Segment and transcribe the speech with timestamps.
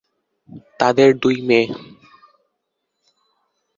[0.79, 1.65] তাঁদের দুই মেয়ে।